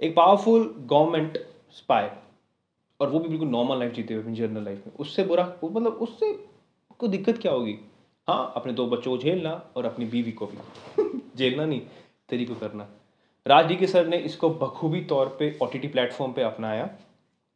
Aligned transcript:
एक 0.00 0.14
powerful 0.16 0.74
government 0.80 1.38
spy 1.70 2.08
और 3.00 3.08
वो 3.08 3.18
भी 3.18 3.28
बिल्कुल 3.28 3.48
नॉर्मल 3.48 3.78
लाइफ 3.78 3.92
जीते 3.92 4.14
हुए 4.14 4.22
अपनी 4.22 4.36
जनरल 4.36 4.64
लाइफ 4.64 4.86
में। 4.86 4.94
उससे 4.94 5.24
बुरा 5.24 5.44
मतलब 5.64 5.92
उससे 5.92 6.32
को 6.98 7.08
दिक्कत 7.08 7.38
क्या 7.38 7.52
होगी? 7.52 7.78
हाँ 8.28 8.52
अपने 8.56 8.72
दो 8.72 8.86
बच्चों 8.86 9.10
को 9.10 9.22
झेलना 9.22 9.52
और 9.76 9.84
अपनी 9.84 10.04
बीवी 10.04 10.32
को 10.32 10.46
भी। 10.46 10.58
झेलना 11.36 11.64
नहीं, 11.64 11.80
तेरी 12.28 12.44
को 12.44 12.54
करना। 12.54 12.88
राज 13.46 13.66
डी 13.66 13.76
के 13.76 13.86
सर 13.86 14.06
ने 14.06 14.16
इसको 14.16 14.50
बखूबी 14.50 15.00
तौर 15.00 15.36
पे 15.38 15.58
ओ 15.62 15.66
टी 15.66 15.78
टी 15.78 15.88
प्लेटफॉर्म 15.88 16.32
पे 16.32 16.42
अपनाया 16.42 16.90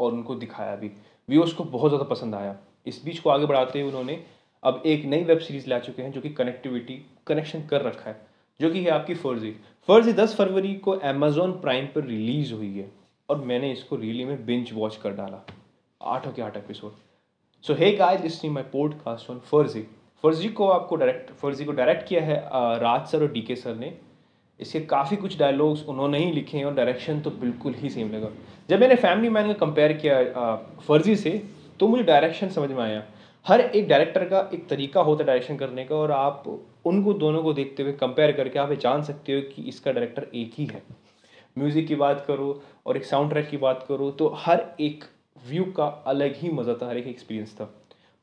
और 0.00 0.12
उनको 0.12 0.34
दिखाया 0.34 0.76
भी। 0.76 0.90
व्यूअर्स 1.28 1.52
को 1.52 1.64
बहुत 1.64 1.90
ज़्यादा 1.90 2.04
पसंद 2.04 2.34
आया। 2.34 2.56
इस 2.86 3.04
बीच 3.04 3.18
को 3.18 3.30
आगे 3.30 3.46
बढ़ाते 3.46 3.80
हुए 3.80 3.88
उन्होंने 3.88 4.24
अब 4.62 4.82
एक 4.86 5.04
नई 5.04 5.24
वेब 5.24 5.38
सीरीज़ 5.38 5.70
ला 5.70 5.78
चुके 5.78 6.02
हैं 6.02 6.12
जो 6.12 6.20
कि 6.20 6.28
कनेक्टिविटी 6.28 7.06
कनेक्शन 7.26 7.66
कर 7.66 7.82
रखा 7.82 8.10
है। 8.10 8.26
जो 8.60 8.70
कि 8.70 8.82
है 8.82 8.90
आपकी 8.90 9.14
फर्जी। 9.14 9.50
फर्जी 9.88 10.12
दस 10.12 10.34
फरवरी 10.36 10.74
को 10.76 10.90
अमेजोन 11.04 11.52
प्राइम 11.60 11.86
पर 11.86 12.04
रिलीज़ 12.04 12.52
हुई 12.52 12.72
है 12.72 12.90
और 13.28 13.38
मैंने 13.44 13.72
इसको 13.72 13.96
रियली 13.96 14.24
में 14.24 14.44
बिंच 14.46 14.72
वॉच 14.72 14.96
कर 14.96 15.12
डाला। 15.12 15.44
आठों 16.00 16.32
के 16.32 16.42
आठ 16.42 16.56
episode 16.56 16.92
so 17.64 17.74
hey 17.74 17.90
guys 17.96 18.20
listening 18.20 18.54
my 18.54 18.62
podcast 18.72 19.30
on 19.30 19.38
Farzi 19.50 19.86
Farzi 20.24 20.48
को 20.50 20.68
आपको 20.68 20.96
डायरेक्ट 20.96 21.30
फर्जी 21.32 21.64
को 21.64 21.72
डायरेक्ट 21.72 22.06
किया 22.08 22.22
है 22.22 22.36
राज 22.80 23.06
सर 23.06 23.22
और 23.22 23.32
डी 23.32 23.40
के 23.42 23.56
सर 23.56 23.74
ने। 23.76 23.92
इसके 24.60 24.80
काफ़ी 24.82 25.16
कुछ 25.16 25.38
डायलॉग्स 25.38 25.84
उन्होंने 25.84 26.18
ही 26.18 26.30
लिखे 26.32 26.58
हैं 26.58 26.64
और 26.64 26.74
डायरेक्शन 26.74 27.20
तो 27.20 27.30
बिल्कुल 27.32 27.74
ही 27.74 27.90
सेम 27.90 28.12
लगा। 28.12 28.28
जब 28.68 28.80
मैंने 28.80 28.94
फैमिली 28.96 29.28
मैन 29.28 29.46
का 29.46 29.52
कंपेयर 29.58 29.92
किया 29.94 30.54
फर्जी 30.86 31.16
से 31.16 31.30
तो 31.80 31.88
मुझे 31.88 32.02
डायरेक्शन 32.02 32.48
समझ 32.50 32.70
में 32.70 32.82
आया। 32.82 33.02
हर 33.46 33.60
एक 33.60 33.88
डायरेक्टर 33.88 34.24
का 34.24 34.38
एक 34.54 34.66
तरीका 34.68 35.00
होता 35.00 35.22
है 35.22 35.26
डायरेक्शन 35.26 35.56
करने 35.56 35.84
का 35.84 35.94
और 35.94 36.10
आप 36.12 36.44
उनको, 36.84 37.12
दोनों 37.14 37.42
को 37.42 37.52
देखते 37.52 37.82
हुए 37.82 37.92
कंपेयर 37.92 38.32
करके 38.32 38.58
आप 38.58 38.72
जान 38.74 39.02
सकते 39.02 39.32
हो 39.32 39.40
कि 39.50 39.62
इसका 39.62 39.92
डायरेक्टर 39.92 40.26
एक 40.34 40.52
ही 40.58 40.66
है। 40.66 40.82
म्यूज़िक 41.56 41.86
की 41.88 41.94
बात 41.94 42.24
करो 42.28 42.62
और 42.86 42.96
एक 42.96 43.04
साउंड 43.04 43.30
ट्रैक 43.30 43.48
की 43.48 43.56
बात 43.56 43.84
करो 43.88 44.10
तो 44.10 44.32
हर 44.36 44.64
एक 44.80 45.04
व्यू 45.48 45.64
का 45.76 45.86
अलग 46.06 46.36
ही 46.36 46.50
मज़ा 46.50 46.74
था, 46.74 46.88
हर 46.88 46.98
एक 46.98 47.06
एक्सपीरियंस 47.06 47.54
था। 47.54 47.64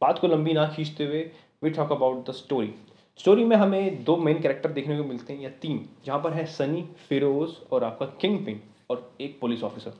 बात 0.02 0.20
को 0.20 0.28
लंबी 0.28 0.54
ना 0.54 0.68
खींचते 0.76 1.06
हुए 1.06 1.30
we 1.64 1.70
talk 1.70 1.92
about 1.92 2.30
the 2.30 2.34
story 2.34 2.73
story 3.20 3.44
में 3.45 3.56
हमें 3.58 4.04
दो 4.04 4.16
मेन 4.17 4.42
कैरेक्टर 4.42 4.72
देखने 4.72 4.98
को 4.98 5.04
मिलते 5.04 5.34
हैं 5.34 5.42
या 5.42 5.50
तीन, 5.62 5.86
जहाँ 6.06 6.20
पर 6.20 6.34
है 6.34 6.45
सनी 6.48 6.84
फिरोज 7.10 7.56
और 7.72 7.84
आपका 7.84 8.06
किंग 8.22 8.45
पिंग 8.45 8.60
और 8.90 9.12
एक 9.22 9.40
पुलिस 9.42 9.64
ऑफिसर 9.64 9.94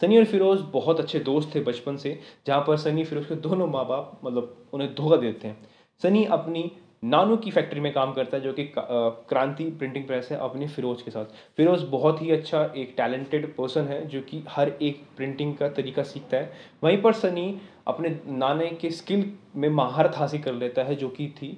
सनी 0.00 0.18
और 0.18 0.24
फिरोज 0.24 0.60
बहुत 0.72 1.00
अच्छे 1.00 1.18
दोस्त 1.20 1.54
थे 1.54 1.60
बचपन 1.60 1.96
से, 1.96 2.18
जहाँ 2.46 2.60
पर 2.66 2.76
सनी 2.76 3.04
फिरोज 3.04 3.26
के 3.26 3.34
दोनों 3.36 3.66
माँ 3.66 3.86
बाप 3.86 4.20
मतलब 4.24 4.56
उन्हें 4.72 4.94
धोखा 4.94 5.16
देते 5.16 5.48
हैं। 5.48 5.68
सनी 6.02 6.24
अपनी 6.26 6.70
नानू 7.04 7.36
की 7.36 7.50
फैक्ट्री 7.50 7.80
में 7.80 7.92
काम 7.92 8.12
करता 8.12 8.36
है, 8.36 8.42
जो 8.42 8.52
कि 8.52 8.64
क्रांति 8.76 9.64
प्रिंटिंग 9.70 10.06
प्रेस 10.06 10.28
है, 10.30 10.36
अपने 10.38 10.68
फिरोज 10.68 11.02
के 11.02 11.10
साथ। 11.10 11.24
फिरोज 11.56 11.82
बहुत 11.82 12.22
ही 12.22 12.30
अच्छा 12.30 12.62
एक 12.76 12.94
टैलेंटेड 12.96 13.46
पर्सन 13.56 13.84
है, 13.84 14.06
जो 14.06 14.20
कि 14.20 14.42
हर 14.48 14.68
एक 14.82 15.02
प्रिंटिंग 15.16 15.54
का 15.56 15.68
तरीका 15.68 16.02
सीखता 16.02 16.36
है। 16.36 16.52
वहीं 16.84 17.00
पर 17.02 17.12
सनी 17.12 17.60
अपने 17.86 18.18
नाने 18.28 18.68
के 18.70 18.90
स्किल 18.90 19.30
में 19.56 19.68
महारत 19.68 20.16
हासिल 20.16 20.42
कर 20.42 20.54
लेता 20.54 20.82
है, 20.82 20.96
जो 20.96 21.08
कि 21.08 21.28
थी 21.36 21.56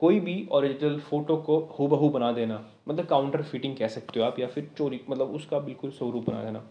कोई 0.00 0.20
भी 0.20 0.46
ओरिजिनल 0.52 0.98
फ़ोटो 1.00 1.36
को 1.38 1.58
हु 1.78 2.08
बना 2.08 2.32
देना। 2.32 2.64
मतलब 2.88 3.06
काउंटर 3.06 3.42
फिटिंग 3.42 3.76
कह 3.76 3.88
सकते 3.88 4.20
हो 4.20 4.26
आप, 4.26 4.38
या 4.38 4.46
फिर 4.46 4.70
चोरी 4.78 5.00
मतलब 5.10 5.34
उसका 5.34 5.58
बिल्कुल 5.58 5.90
स्वरूप 5.90 6.30
बना 6.30 6.42
देना। 6.44 6.62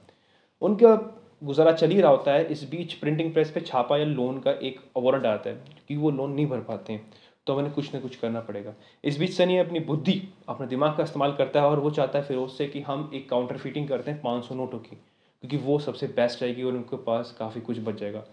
उनका 0.66 0.96
गुजारा 1.44 1.72
चल 1.74 1.92
ही 1.92 2.02
रहा 2.02 2.12
होता 2.12 2.34
है। 2.34 2.46
इस 2.46 2.64
बीच 2.70 2.94
प्रिंटिंग 2.94 3.32
प्रेस 3.34 3.52
पे 3.52 3.62
छापा 3.62 3.98
या 3.98 4.06
लोन 4.06 4.40
का 4.40 4.52
एक 4.52 4.80
वारंट 4.98 5.26
आता 5.26 5.50
है 5.50 5.56
कि 5.88 5.96
वो 5.96 6.12
लोन 6.12 6.32
नहीं 6.32 6.48
भर 6.48 6.60
पाते 6.62 6.94
हैं। 6.94 7.12
तो 7.48 7.56
हमें 7.56 7.72
कुछ 7.72 7.94
ना 7.94 8.00
कुछ 8.00 8.16
करना 8.16 8.40
पड़ेगा। 8.42 8.74
इस 9.04 9.18
बीच 9.20 9.34
सनी 9.34 9.58
अपनी 9.58 9.80
बुद्धि, 9.82 10.22
अपने 10.50 10.68
दिमाग 10.68 10.96
का 10.98 11.04
इस्तेमाल 11.04 11.34
करता 11.34 11.62
है 11.62 11.68
और 11.68 11.80
वो 11.80 11.90
चाहता 11.92 12.20
है 12.20 12.26
फिर 12.26 12.38
उससे 12.38 12.68
कि 12.68 12.82
हम 12.82 13.10
एक 13.14 13.30
काउंटर 13.30 13.58
फिटिंग 13.58 13.88
करते 13.88 14.12
हैं 14.12 14.22
पाँच 14.22 14.46
सौ 14.46 14.56
नोटों 14.56 14.80
की, 14.80 14.96
क्योंकि 15.44 15.58
वो 15.58 15.78
सबसे 15.80 16.08
बेस्ट 16.10 16.42
रहेगी 16.44 16.64
और 16.64 16.74
उनके 16.74 16.98
पास 17.04 17.36
काफ़ी 17.40 17.62
कुछ 17.62 17.80
बच 17.80 18.00
जाएगा। 18.00 18.24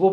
वो 0.00 0.10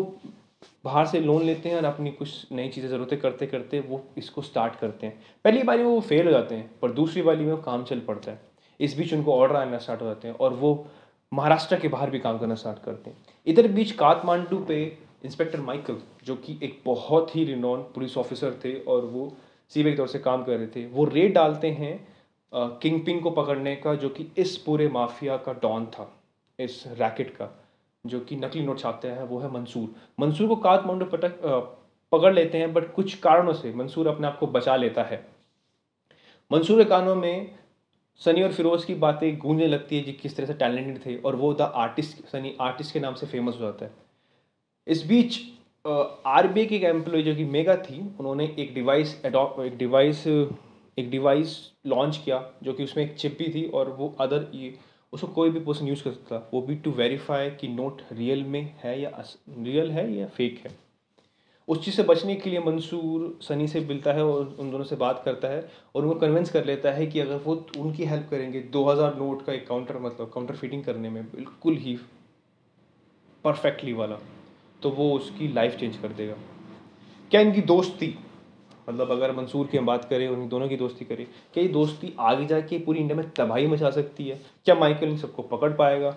बाहर 0.84 1.06
से 1.06 1.20
लोन 1.20 1.42
लेते 1.42 1.68
हैं 1.68 1.76
और 1.76 1.84
अपनी 1.84 2.10
कुछ 2.12 2.52
नई 2.52 2.68
चीज़ें 2.68 2.88
ज़रूरतें 2.88 3.18
करते 3.20 3.46
करते 3.46 3.80
वो 3.80 4.02
इसको 4.18 4.42
स्टार्ट 4.42 4.76
करते 4.76 5.06
हैं। 5.06 5.18
पहली 5.44 5.62
बारी 5.62 5.82
में 5.82 5.90
वो 5.90 6.00
फेल 6.02 6.26
हो 6.26 6.32
जाते 6.32 6.54
हैं, 6.54 6.70
पर 6.82 6.92
दूसरी 6.92 7.22
बारी 7.22 7.44
में 7.44 7.52
वो 7.52 7.62
काम 7.62 7.84
चल 7.84 8.00
पड़ता 8.00 8.30
है। 8.30 8.40
इस 8.80 8.96
बीच 8.98 9.12
उनको 9.14 9.34
ऑर्डर 9.34 9.56
आना 9.56 9.78
स्टार्ट 9.78 10.02
हो 10.02 10.06
जाते 10.06 10.28
हैं 10.28 10.34
और 10.36 10.52
वो 10.54 10.74
महाराष्ट्र 11.32 11.78
के 11.78 11.88
बाहर 11.88 12.10
भी 12.10 12.18
काम 12.18 12.38
करना 12.38 12.54
स्टार्ट 12.54 12.82
करते 12.84 13.10
हैं। 13.10 13.16
इधर 13.46 13.68
बीच 13.68 13.92
काठमांडू 13.92 14.58
पे 14.58 14.82
इंस्पेक्टर 15.24 15.60
माइकल 15.60 15.96
जो 16.24 16.36
कि 16.36 16.58
एक 16.62 16.80
बहुत 16.84 17.34
ही 17.36 17.44
रिनॉन 17.44 17.80
पुलिस 17.94 18.16
ऑफिसर 18.18 18.58
थे 18.64 18.74
और 18.80 19.04
वो 19.04 19.32
सी 19.72 19.82
के 19.84 19.92
तौर 19.92 20.08
से 20.08 20.18
काम 20.18 20.44
कर 20.44 20.56
रहे 20.58 20.66
थे, 20.66 20.86
वो 20.86 21.04
रेड 21.04 21.34
डालते 21.34 21.70
हैं 21.70 22.08
किंग 22.52 23.00
पिंग 23.06 23.20
को 23.22 23.30
पकड़ने 23.30 23.74
का, 23.76 23.94
जो 23.94 24.08
कि 24.08 24.26
इस 24.38 24.56
पूरे 24.56 24.88
माफिया 24.88 25.36
का 25.36 25.52
डॉन 25.62 25.86
था, 25.86 26.10
इस 26.58 26.84
रैकेट 26.88 27.30
का, 27.36 27.48
जो 28.04 28.20
कि 28.20 28.36
नकली 28.36 28.62
नोट 28.62 28.78
छापते 28.78 29.08
हैं, 29.08 29.22
वो 29.22 29.38
है 29.38 29.50
मंसूर। 29.52 29.88
मंसूर 30.20 30.48
को 30.48 30.56
काठमांडू 30.58 31.06
पटक 31.06 31.40
पकड़ 32.12 32.32
लेते 32.34 32.58
हैं 32.58 32.72
बट 32.72 32.92
कुछ 32.94 33.14
कारणों 33.18 33.52
से 33.52 33.72
मंसूर 33.74 34.08
अपने 34.08 34.26
आप 34.26 34.38
को 34.38 34.46
बचा 34.48 34.76
लेता 34.76 35.02
है। 35.02 35.26
मंसूर 36.50 36.82
के 36.82 36.88
कानों 36.90 37.14
में 37.14 37.54
सनी 38.22 38.42
और 38.42 38.52
फिरोज 38.52 38.84
की 38.84 38.94
बातें 38.96 39.38
गूंजने 39.38 39.66
लगती 39.66 39.96
है 39.96 40.02
जी 40.04 40.12
किस 40.12 40.36
तरह 40.36 40.46
से 40.46 40.54
टैलेंटेड 40.54 41.04
थे 41.06 41.16
और 41.18 41.36
वो 41.36 41.52
द 41.54 41.72
आर्टिस्ट 41.76 42.24
सनी 42.28 42.54
आर्टिस्ट 42.60 42.92
के 42.92 43.00
नाम 43.00 43.14
से 43.14 43.26
फ़ेमस 43.26 43.54
हो 43.54 43.60
जाता 43.60 43.84
है। 43.84 43.92
इस 44.86 45.06
बीच 45.06 45.38
आर 45.84 46.46
बी 46.46 46.60
आई 46.60 46.66
की 46.66 46.76
एक 46.76 46.84
एम्प्लॉय 46.84 47.22
जो 47.22 47.34
कि 47.34 47.44
मेगा 47.46 47.76
थी, 47.76 48.00
उन्होंने 48.20 48.54
एक 48.58 48.74
डिवाइस 48.74 49.20
अडॉप्ट 49.24 49.60
एक 49.62 49.76
डिवाइस 49.78 50.26
एक 50.26 51.10
डिवाइस 51.10 51.56
लॉन्च 51.86 52.16
किया, 52.16 52.44
जो 52.62 52.72
कि 52.72 52.84
उसमें 52.84 53.04
एक 53.04 53.14
चिप 53.16 53.36
भी 53.38 53.48
थी 53.54 53.64
और 53.70 53.90
वो 53.90 54.14
अदर 54.20 54.50
ये, 54.54 54.74
उसको 55.12 55.26
कोई 55.28 55.50
भी 55.50 55.60
पर्सन 55.60 55.86
यूज़ 55.88 56.02
कर 56.04 56.10
सकता 56.10 56.50
वो 56.54 56.60
भी 56.62 56.74
टू 56.76 56.90
वेरीफाई 56.92 57.50
कि 57.50 57.68
नोट 57.68 58.02
रियल 58.12 58.42
में 58.44 58.62
है 58.82 59.00
या 59.00 59.24
रियल 59.48 59.90
है 59.90 60.12
या 60.12 60.26
फेक 60.28 60.60
है। 60.64 60.70
उस 61.68 61.84
चीज़ 61.84 61.96
से 61.96 62.02
बचने 62.02 62.34
के 62.34 62.50
लिए 62.50 62.60
मंसूर 62.60 63.38
सनी 63.42 63.66
से 63.68 63.80
मिलता 63.80 64.12
है 64.12 64.24
और 64.24 64.56
उन 64.60 64.70
दोनों 64.70 64.84
से 64.84 64.96
बात 64.96 65.22
करता 65.24 65.48
है 65.48 65.60
और 65.94 66.04
उनको 66.04 66.18
कन्विंस 66.20 66.50
कर 66.50 66.64
लेता 66.64 66.92
है 66.92 67.06
कि 67.06 67.20
अगर 67.20 67.36
वो 67.36 67.54
उनकी 67.78 68.04
हेल्प 68.04 68.28
करेंगे 68.30 68.60
2000 68.72 69.16
नोट 69.16 69.44
का 69.46 69.52
एक 69.52 69.66
काउंटर 69.68 69.98
मतलब 69.98 70.30
काउंटर 70.34 70.56
फिटिंग 70.56 70.84
करने 70.84 71.10
में, 71.10 71.22
बिल्कुल 71.24 71.76
ही 71.76 71.98
परफेक्टली 73.44 73.92
वाला 73.92 74.18
तो 74.82 74.90
वो 74.90 75.10
उसकी 75.12 75.48
लाइफ 75.48 75.76
चेंज 75.80 75.96
कर 75.96 76.12
देगा। 76.12 76.34
क्या 77.30 77.40
इनकी 77.40 77.60
दोस्ती 77.62 78.14
मतलब 78.88 79.10
अगर 79.10 79.32
मंसूर 79.32 79.66
की 79.66 79.78
हम 79.78 79.86
बात 79.86 80.04
करें, 80.04 80.28
उन 80.28 80.48
दोनों 80.48 80.68
की 80.68 80.76
दोस्ती 80.76 81.04
करें, 81.04 81.26
क्या 81.54 81.62
ये 81.62 81.68
दोस्ती 81.68 82.14
आगे 82.18 82.46
जाके 82.46 82.78
पूरी 82.78 83.00
इंडिया 83.00 83.16
में 83.16 83.30
तबाही 83.30 83.66
मचा 83.66 83.90
सकती 83.90 84.28
है? 84.28 84.40
क्या 84.64 84.74
माइकल 84.74 85.08
इन 85.08 85.16
सबको 85.16 85.42
पकड़ 85.42 85.72
पाएगा? 85.72 86.16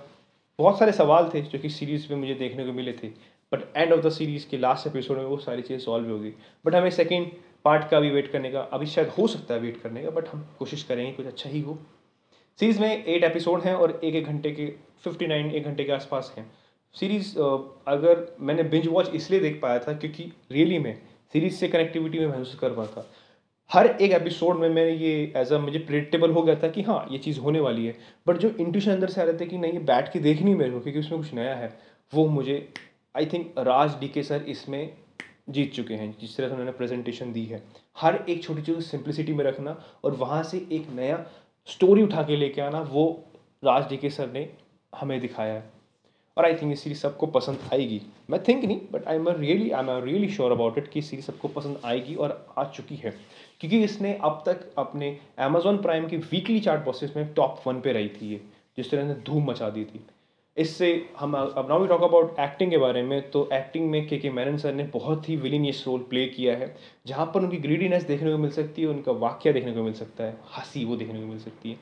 बहुत 0.59 0.79
सारे 0.79 0.91
सवाल 0.91 1.29
थे 1.33 1.41
जो 1.41 1.59
कि 1.59 1.69
सीरीज़ 1.69 2.07
में 2.11 2.19
मुझे 2.19 2.33
देखने 2.33 2.65
को 2.65 2.73
मिले 2.73 2.93
थे। 2.93 3.07
But 3.51 3.63
end 3.77 3.93
of 3.93 4.01
the 4.01 4.09
series 4.11 4.47
के 4.49 4.57
लास्ट 4.57 4.87
एपिसोड 4.87 5.17
में 5.17 5.25
वो 5.25 5.37
सारी 5.39 5.61
चीज़ें 5.61 5.79
सॉल्व 5.79 6.09
होगी। 6.11 6.33
बट 6.65 6.75
हमें 6.75 6.89
सेकेंड 6.91 7.31
पार्ट 7.65 7.89
का 7.89 7.99
भी 7.99 8.09
वेट 8.09 8.31
करने 8.31 8.51
का, 8.51 8.59
अभी 8.61 8.85
शायद 8.85 9.07
हो 9.09 9.27
सकता 9.27 9.53
है 9.53 9.59
वेट 9.59 9.81
करने 9.81 10.03
का 10.03 10.09
बट 10.09 10.27
हम 10.27 10.47
कोशिश 10.59 10.83
करेंगे, 10.83 11.11
कुछ 11.11 11.25
अच्छा 11.25 11.49
ही 11.49 11.61
हो। 11.61 11.77
सीरीज़ 12.59 12.79
में 12.81 13.05
एट 13.05 13.23
एपिसोड 13.23 13.61
हैं 13.61 13.73
और 13.75 13.99
एक 14.03 14.15
एक 14.15 14.25
घंटे 14.25 14.51
के 14.51 14.65
फिफ्टी 15.03 15.27
नाइन 15.27 15.51
एक 15.51 15.65
घंटे 15.65 15.83
के 15.83 15.91
आसपास 15.91 16.33
हैं। 16.37 16.51
सीरीज़ 16.95 17.37
अगर 17.37 18.25
मैंने 18.39 18.63
बिंज 18.65 18.87
वॉच 18.87 19.09
इसलिए 19.15 19.39
देख 19.39 19.59
पाया 19.61 19.79
था 19.79 19.93
क्योंकि 19.93 20.31
रियली 20.51 20.79
में 20.79 20.95
सीरीज़ 21.33 21.55
से 21.55 21.67
कनेक्टिविटी 21.67 22.19
में 22.19 22.27
महसूस 22.27 22.55
कर 22.55 22.73
पाया 22.73 22.87
था। 22.87 23.05
हर 23.69 23.87
एक 23.87 24.11
एपिसोड 24.11 24.57
में 24.59 24.67
मैंने 24.69 24.91
ये 24.91 25.11
एज 25.37 25.51
अ 25.53 25.57
मुझे 25.57 25.79
प्रिडिक्टेबल 25.79 26.31
हो 26.31 26.41
गया 26.41 26.55
था 26.55 26.67
कि 26.69 26.81
हाँ 26.81 27.05
ये 27.11 27.17
चीज़ 27.17 27.39
होने 27.39 27.59
वाली 27.59 27.85
है। 27.85 27.95
बट 28.27 28.37
जो 28.37 28.49
इंट्यूशन 28.51 28.91
अंदर 28.91 29.09
से 29.09 29.21
आ 29.21 29.23
रहे 29.23 29.39
थे 29.39 29.45
कि 29.45 29.57
नहीं, 29.57 29.73
ये 29.73 29.79
बैठ 29.79 30.11
के 30.13 30.19
देखनी 30.19 30.55
मेरे 30.55 30.71
को 30.71 30.79
क्योंकि 30.79 30.99
उसमें 30.99 31.19
कुछ 31.21 31.33
नया 31.33 31.55
है, 31.55 31.77
वो 32.13 32.27
मुझे 32.27 32.67
I 33.15 33.25
think 33.25 33.53
Raj 33.57 33.99
D 33.99 34.07
K 34.07 34.23
sir 34.23 34.43
इसमें 34.47 34.93
जीत 35.49 35.73
चुके 35.73 35.93
हैं, 35.93 36.15
जिस 36.21 36.35
तरह 36.37 36.47
से 36.47 36.51
उन्होंने 36.51 36.71
प्रेजेंटेशन 36.71 37.31
दी 37.33 37.43
है। 37.45 37.61
हर 37.97 38.15
एक 38.29 38.43
छोटी 38.43 38.61
चीज़ 38.61 38.79
सिंप्लिसिटी 38.81 39.33
में 39.33 39.43
रखना 39.45 39.75
और 40.03 40.15
वहाँ 40.15 40.43
से 40.43 40.57
एक 40.71 40.87
नया 40.95 41.25
स्टोरी 41.69 42.03
उठा 42.03 42.23
के 42.23 42.35
लेके 42.35 42.61
आना, 42.61 42.81
वो 42.81 43.23
राज 43.63 43.89
डी 43.89 43.97
के 43.97 44.09
सर 44.09 44.31
ने 44.31 44.49
हमें 44.93 45.19
दिखाया 45.21 45.53
है। 45.53 45.69
और 46.37 46.45
आई 46.45 46.53
थिंक 46.53 46.69
ये 46.69 46.75
सीरीज़ 46.75 46.99
सबको 46.99 47.27
पसंद 47.27 47.59
आएगी। 47.73 48.01
मैं 48.29 48.41
थिंक 48.43 48.63
नहीं 48.65 48.79
but 48.91 49.07
I 49.07 49.15
am 49.15 49.27
really 49.29 49.69
I 49.71 49.83
am 49.83 50.03
really 50.03 50.29
sure 50.29 50.51
about 50.51 50.77
it 50.77 50.87
कि 50.87 51.01
सीरीज़ 51.01 51.25
सबको 51.25 51.47
पसंद 51.47 51.81
आएगी 51.85 52.15
और 52.15 52.33
आ 52.57 52.63
चुकी 52.65 52.95
है। 52.95 53.11
क्योंकि 53.59 53.83
इसने 53.83 54.13
अब 54.23 54.41
तक 54.45 54.65
अपने 54.77 55.17
अमेजोन 55.39 55.77
प्राइम 55.77 56.07
की 56.07 56.17
वीकली 56.17 56.59
चार्ट 56.59 56.83
प्रोसेस 56.83 57.13
में 57.17 57.33
टॉप 57.33 57.61
वन 57.67 57.81
पे 57.81 57.93
रही 57.93 58.09
थी 58.09 58.31
ये, 58.31 58.41
जिस 58.77 58.91
तरह 58.91 59.03
ने 59.03 59.13
धूम 59.25 59.49
मचा 59.49 59.69
दी 59.69 59.85
थी। 59.85 60.05
इससे 60.57 60.87
हम 61.19 61.33
अब 61.33 61.65
now 61.69 61.81
we 61.81 61.87
talk 61.87 62.01
about 62.03 62.39
acting 62.39 62.71
के 62.71 62.77
बारे 62.77 63.01
में 63.03 63.29
तो 63.31 63.47
एक्टिंग 63.53 63.89
में 63.89 64.07
के 64.07 64.17
के 64.17 64.29
मैनन 64.29 64.57
सर 64.57 64.73
ने 64.73 64.83
बहुत 64.93 65.29
ही 65.29 65.35
विलिनियस 65.35 65.83
रोल 65.87 65.99
प्ले 66.09 66.25
किया 66.27 66.55
है, 66.57 66.75
जहाँ 67.07 67.25
पर 67.25 67.39
उनकी 67.39 67.57
ग्रीडीनेस 67.57 68.03
देखने 68.03 68.31
को 68.31 68.37
मिल 68.37 68.51
सकती 68.51 68.81
है, 68.81 68.87
उनका 68.87 69.11
वाक्य 69.11 69.53
देखने 69.53 69.73
को 69.73 69.83
मिल 69.83 69.93
सकता 69.93 70.23
है, 70.23 70.37
हँसी 70.57 70.85
वो 70.85 70.95
देखने 70.95 71.19
को 71.19 71.25
मिल 71.25 71.39
सकती 71.39 71.71
है। 71.71 71.77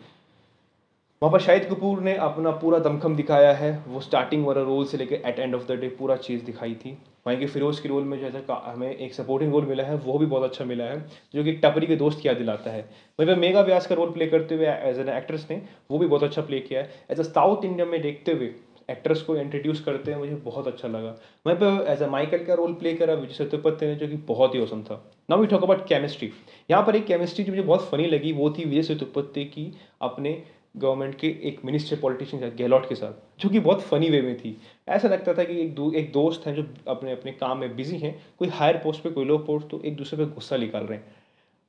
वहाँ 1.22 1.32
पर 1.34 1.40
शाहिद 1.40 1.66
कपूर 1.66 2.02
ने 2.02 2.16
अपना 2.18 2.52
पूरा 2.52 2.80
दमखम 2.80 3.16
दिखाया 3.16 3.54
है, 3.54 3.78
वो 3.88 4.02
स्टार्टिंग 4.02 4.46
वाला 4.46 4.62
रोल 4.62 4.86
से 4.86 4.98
लेकर 4.98 5.28
at 5.30 5.40
end 5.40 5.56
of 5.56 5.68
the 5.68 5.80
day 5.80 5.90
पूरा 5.90 6.16
चीज़ 6.18 6.44
दिखाई 6.46 6.76
थी। 6.76 6.98
वहीं 7.26 7.38
के 7.40 7.46
फिरोज़ 7.48 7.82
के 7.82 7.90
रोल 7.90 8.04
में 8.04 8.18
जैसा 8.20 8.64
हमें 8.66 8.96
एक 8.96 9.14
सपोर्टिंग 9.14 9.52
रोल 9.54 9.66
मिला 9.66 9.84
है, 9.84 9.96
वो 9.96 10.18
भी 10.18 10.26
बहुत 10.26 10.44
अच्छा 10.44 10.66
मिला 10.66 10.84
है, 10.84 11.00
जो 11.36 11.44
कि 11.44 11.52
टपरी 11.56 11.88
के 11.88 11.96
दोस्त 11.96 12.26
याद 12.26 12.38
दिलाता 12.38 12.72
है। 12.72 12.82
वहीं 13.20 13.28
पर 13.28 13.36
मेगा 13.40 13.62
व्यास 13.62 13.88
का 13.88 13.96
रोल 13.96 14.12
प्ले 14.12 14.28
करते 14.28 14.56
हुए 14.56 14.68
एज 14.68 15.00
एन 15.00 15.10
एक्ट्रेस 15.10 15.48
ने, 15.52 15.62
वो 15.92 15.98
भी 15.98 16.08
बहुत 16.08 16.24
अच्छा 16.24 16.42
प्ले 16.42 16.60
किया 16.60 16.82
है। 16.82 16.90
एज 17.12 17.20
अ 17.20 17.24
साउथ 17.24 17.66
इंडिया 17.66 17.86
में 17.86 18.02
देखते 18.02 18.32
हुए 18.32 18.54
एक्ट्रेस 18.90 19.22
को 19.22 19.36
इंट्रोड्यूस 19.38 19.82
करते 19.84 20.12
हैं 20.12 20.18
मुझे 20.20 20.36
बहुत 20.36 20.68
अच्छा 20.68 20.88
लगा। 20.88 21.10
वहीं 21.46 21.56
पर 21.58 21.86
एज 21.90 22.02
अ 22.04 22.08
माइकल 22.10 22.44
का 22.46 22.54
रोल 22.54 22.74
प्ले 22.74 22.94
करा 22.94 23.14
विजय 23.14 23.34
सेतुपति 23.34 23.86
ने, 23.86 23.96
जो 23.96 24.08
कि 24.08 24.16
बहुत 24.28 24.56
ही 24.56 24.60
औसम 24.60 24.82
था। 24.84 25.04
Now 25.30 25.42
we 25.42 25.48
talk 25.48 25.64
about 25.64 25.88
chemistry 25.88 26.32
यहाँ 26.70 26.84
पर 26.86 26.96
एक 26.96 27.06
केमिस्ट्री 27.06 27.44
जो 27.46 27.52
मुझे 27.52 27.64
बहुत 27.64 27.90
फनी 27.90 28.06
लगी, 28.06 28.32
वो 28.32 28.50
थी 28.50 28.66
विजय 28.66 28.84
सेतुपति 28.84 29.44
की 29.46 29.72
अपने 30.02 30.32
गवर्नमेंट 30.78 31.16
के 31.16 31.28
एक 31.28 31.66
मिनिस्टर 31.66 31.96
पॉलिटिशियन 31.96 32.50
गहलोत 32.50 32.86
के 32.90 32.96
साथ, 32.96 33.42
जो 33.42 33.50
कि 33.50 33.60
बहुत 33.60 33.82
फनी 33.82 34.10
वे 34.10 34.22
में 34.22 34.38
थी। 34.38 34.58
ऐसा 34.90 35.08
लगता 35.08 35.34
था 35.34 35.44
कि 35.44 35.62
एक 35.62 35.76
दो, 35.76 35.92
एक 35.92 36.12
दोस्त 36.12 36.48
हैं 36.48 36.56
जो 36.56 36.68
अपने 36.88 37.12
अपने 37.12 37.32
काम 37.32 37.58
में 37.58 37.76
बिज़ी 37.76 37.98
हैं, 37.98 38.26
कोई 38.40 38.48
हायर 38.48 38.78
पोस्ट 38.78 39.04
पे, 39.04 39.10
कोई 39.10 39.26
लो 39.26 39.38
पोस्ट 39.38 39.68
तो 39.68 39.82
एक 39.86 39.96
दूसरे 39.96 40.26
पे 40.26 40.32
गुस्सा 40.32 40.58
निकाल 40.58 40.84
रहे 40.84 40.98
हैं। 40.98 41.16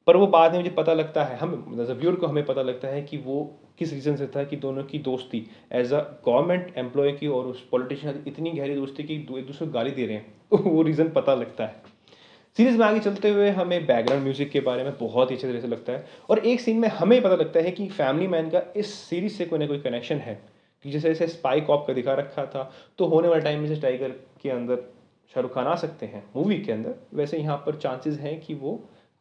पर 0.07 0.17
वो 0.17 0.27
बाद 0.27 0.53
में 0.53 0.59
मुझे 0.59 0.71
पता 0.71 0.95
लगता 0.95 1.25
है, 1.25 1.37
हम 1.37 1.77
व्यूअर 1.91 2.17
को 2.17 2.27
हमें 2.27 2.47
पता 2.47 2.63
लगता 2.63 2.89
है 2.89 3.03
कि 3.03 3.17
वो 3.17 3.59
किस 3.79 3.93
रीज़न 3.93 4.17
से 4.17 4.27
था 4.27 4.45
कि 4.45 4.57
दोनों 4.57 4.85
की 4.85 4.99
दोस्ती 4.99 5.47
एज 5.73 5.93
अ 5.93 6.01
गवर्नमेंट 6.01 6.75
एम्प्लॉय 6.77 7.13
की 7.13 7.27
और 7.27 7.45
उस 7.45 7.69
पॉलिटिशियन 7.69 8.25
इतनी 8.27 8.51
गहरी 8.51 8.75
दोस्ती 8.75 9.03
कि, 9.03 9.15
एक 9.15 9.27
दूसरे 9.27 9.67
को 9.67 9.73
गाली 9.73 9.91
दे 9.91 10.07
रहे 10.07 10.17
हैं। 10.17 10.35
वो 10.53 10.83
रीज़न 10.83 11.09
पता 11.09 11.35
लगता 11.35 11.67
है। 11.67 11.90
सीरीज़ 12.61 12.77
में 12.79 12.85
आगे 12.87 13.01
चलते 13.01 13.29
हुए 13.29 13.51
हमें 13.51 13.87
बैकग्राउंड 13.87 14.23
म्यूज़िक 14.23 14.51
के 14.51 14.61
बारे 14.61 14.83
में 14.85 14.93
बहुत 14.99 15.31
ही 15.31 15.37
अच्छे 15.37 15.47
तरह 15.49 15.61
से 15.61 15.69
लगता 15.69 15.93
है 15.93 16.05
और 16.31 16.39
एक 16.39 16.61
सीन 16.61 16.79
में 16.79 16.89
हमें 16.89 17.21
पता 17.23 17.35
लगता 17.35 17.61
है 17.61 17.71
कि 17.71 17.87
फैमिली 17.89 18.27
मैन 18.29 18.51
का 18.51 18.63
इस 18.77 18.93
सीरीज़ 18.95 19.33
से 19.35 19.45
कोई 19.45 19.59
ना 19.59 19.67
कोई 19.67 19.79
कनेक्शन 19.81 20.17
है। 20.17 20.35
कि 20.85 20.91
जैसे 20.91 21.09
जैसे 21.09 21.27
स्पाई 21.27 21.61
कॉप 21.61 21.87
का 21.87 21.93
दिखा 21.93 22.15
रखा 22.15 22.45
था 22.47 22.71
तो 22.99 23.07
होने 23.07 23.29
वाले 23.29 23.43
टाइम 23.43 23.61
में 23.61 23.69
से 23.69 23.81
टाइगर 23.81 24.09
के 24.43 24.51
अंदर 24.51 24.77
शाहरुख 25.35 25.55
खान 25.55 25.67
आ 25.67 25.75
सकते 25.75 26.07
हैं। 26.07 26.23
मूवी 26.37 26.59
के 26.59 26.73
अंदर 26.73 26.95
वैसे 27.15 27.39
यहाँ 27.39 27.57
पर 27.67 27.77
चांसेस 27.77 28.19
हैं 28.19 28.39
कि 28.41 28.55
वो 28.55 28.73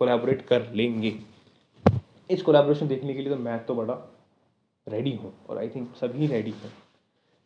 कोलैबोरेट 0.02 0.42
कर 0.48 0.68
लेंगे। 0.74 1.14
इस 2.30 2.42
कोलैबोरेशन 2.42 2.88
देखने 2.88 3.14
के 3.14 3.22
लिए 3.22 3.30
तो 3.30 3.38
मैं 3.38 3.58
तो 3.66 3.76
बड़ा 3.76 3.98
रेडी 4.88 5.14
हूँ 5.14 5.34
और 5.50 5.58
आई 5.58 5.70
थिंक 5.70 5.96
सभी 5.96 6.28
रेडी 6.28 6.54
हैं। 6.64 6.74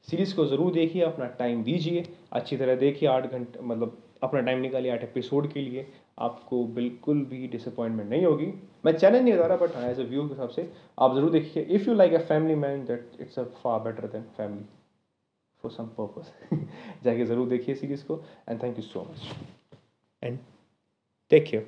सीरीज़ 0.07 0.35
को 0.35 0.45
ज़रूर 0.45 0.71
देखिए, 0.71 1.01
अपना 1.03 1.25
टाइम 1.39 1.63
दीजिए, 1.63 2.03
अच्छी 2.31 2.57
तरह 2.57 2.75
देखिए 2.77 3.09
आठ 3.09 3.31
घंटे 3.31 3.59
मतलब 3.63 3.97
अपना 4.23 4.41
टाइम 4.41 4.59
निकालिए 4.59 4.91
आठ 4.91 5.03
एपिसोड 5.03 5.51
के 5.51 5.61
लिए, 5.61 5.85
आपको 6.19 6.63
बिल्कुल 6.75 7.23
भी 7.25 7.47
डिसअपॉइंटमेंट 7.47 8.09
नहीं 8.09 8.25
होगी। 8.25 8.53
मैं 8.85 8.93
चैलेंज 8.93 9.23
नहीं 9.23 9.33
बता 9.33 9.47
रहा 9.47 9.57
बट 9.57 9.75
हाँ 9.75 9.89
एज 9.89 9.99
अ 9.99 10.03
व्यू 10.03 10.27
के 10.27 10.33
हिसाब 10.33 10.49
से 10.49 10.71
आप 10.97 11.15
ज़रूर 11.15 11.31
देखिए। 11.31 11.63
If 11.65 11.89
you 11.89 11.95
like 11.95 12.13
a 12.13 12.19
Family 12.27 12.55
Man 12.55 12.85
that 12.85 13.17
it's 13.21 13.39
a 13.39 13.43
far 13.63 13.79
better 13.81 14.07
than 14.07 14.23
family 14.37 14.65
for 15.63 15.71
some 15.71 15.85
purpose 15.99 16.31
जाके 17.03 17.25
ज़रूर 17.25 17.47
देखिए 17.49 17.75
सीरीज़ 17.75 18.05
को 18.05 18.21
and 18.49 18.61
thank 18.63 18.77
you 18.77 18.83
so 18.83 19.07
much 19.11 19.31
and 20.23 20.37
take 21.31 21.45
care 21.49 21.67